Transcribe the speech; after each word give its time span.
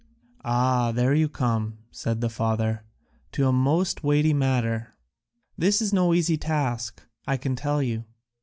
"Ah, 0.43 0.91
there 0.91 1.13
you 1.13 1.29
come," 1.29 1.77
said 1.91 2.21
the 2.21 2.29
father, 2.31 2.83
"to 3.33 3.47
a 3.47 3.53
most 3.53 4.03
weighty 4.03 4.33
matter. 4.33 4.95
This 5.59 5.79
is 5.79 5.93
no 5.93 6.11
easy 6.15 6.37
task, 6.37 7.03
I 7.27 7.37
can 7.37 7.55
tell 7.55 7.83
you. 7.83 8.05